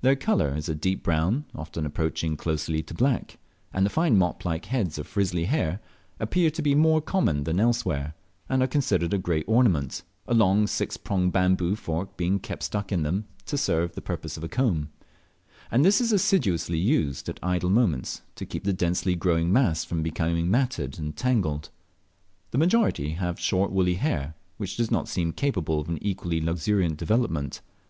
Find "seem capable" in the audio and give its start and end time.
25.06-25.80